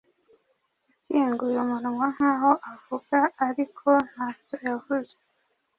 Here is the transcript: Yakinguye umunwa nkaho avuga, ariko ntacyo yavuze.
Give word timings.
Yakinguye 1.15 1.57
umunwa 1.65 2.05
nkaho 2.15 2.51
avuga, 2.73 3.19
ariko 3.47 3.87
ntacyo 4.11 4.55
yavuze. 4.67 5.13